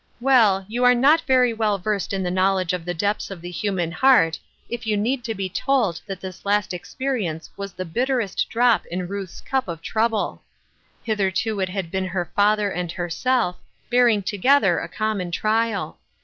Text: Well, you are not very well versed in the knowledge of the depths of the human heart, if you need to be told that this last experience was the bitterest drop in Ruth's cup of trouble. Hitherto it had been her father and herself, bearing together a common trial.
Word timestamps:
Well, 0.19 0.65
you 0.67 0.83
are 0.83 0.95
not 0.95 1.21
very 1.27 1.53
well 1.53 1.77
versed 1.77 2.11
in 2.11 2.23
the 2.23 2.31
knowledge 2.31 2.73
of 2.73 2.85
the 2.85 2.93
depths 2.95 3.29
of 3.29 3.39
the 3.39 3.51
human 3.51 3.91
heart, 3.91 4.39
if 4.67 4.87
you 4.87 4.97
need 4.97 5.23
to 5.25 5.35
be 5.35 5.47
told 5.47 6.01
that 6.07 6.19
this 6.19 6.43
last 6.43 6.73
experience 6.73 7.51
was 7.55 7.73
the 7.73 7.85
bitterest 7.85 8.47
drop 8.49 8.83
in 8.87 9.07
Ruth's 9.07 9.41
cup 9.41 9.67
of 9.67 9.79
trouble. 9.83 10.41
Hitherto 11.03 11.59
it 11.59 11.69
had 11.69 11.91
been 11.91 12.05
her 12.07 12.25
father 12.35 12.71
and 12.71 12.91
herself, 12.91 13.57
bearing 13.91 14.23
together 14.23 14.79
a 14.79 14.87
common 14.87 15.29
trial. 15.29 15.99